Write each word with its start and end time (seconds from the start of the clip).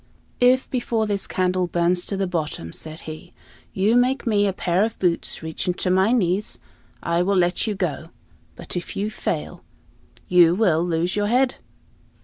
"If, 0.39 0.67
before 0.71 1.05
this 1.05 1.27
candle 1.27 1.67
burns 1.67 2.07
to 2.07 2.17
the 2.17 2.25
bottom," 2.25 2.73
said 2.73 3.01
he, 3.01 3.33
"you 3.71 3.95
make 3.95 4.25
me 4.25 4.47
a 4.47 4.51
pair 4.51 4.83
of 4.83 4.97
boots 4.97 5.43
reaching 5.43 5.75
to 5.75 5.91
my 5.91 6.11
knees, 6.11 6.57
I 7.03 7.21
will 7.21 7.35
let 7.37 7.67
you 7.67 7.75
go; 7.75 8.09
but 8.55 8.75
if 8.75 8.95
you 8.97 9.11
fail, 9.11 9.63
you 10.27 10.55
will 10.55 10.83
lose 10.83 11.15
your 11.15 11.27
head." 11.27 11.57